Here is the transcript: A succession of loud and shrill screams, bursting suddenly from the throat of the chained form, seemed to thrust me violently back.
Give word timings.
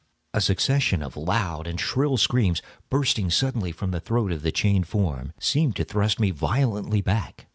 A 0.33 0.41
succession 0.41 1.03
of 1.03 1.15
loud 1.15 1.67
and 1.67 1.79
shrill 1.79 2.17
screams, 2.17 2.63
bursting 2.89 3.29
suddenly 3.29 3.71
from 3.71 3.91
the 3.91 3.99
throat 3.99 4.31
of 4.31 4.41
the 4.41 4.51
chained 4.51 4.87
form, 4.87 5.31
seemed 5.39 5.75
to 5.75 5.83
thrust 5.83 6.19
me 6.19 6.31
violently 6.31 7.01
back. 7.01 7.45